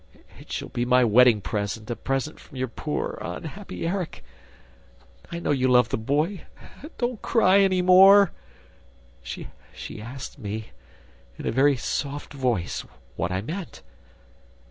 [0.41, 4.23] It shall be my wedding present a present from your poor, unhappy Erik...
[5.31, 6.43] I know you love the boy...
[6.97, 8.31] don't cry any more!...
[9.21, 9.47] She
[10.01, 10.71] asked me,
[11.37, 12.83] in a very soft voice,
[13.15, 13.83] what I meant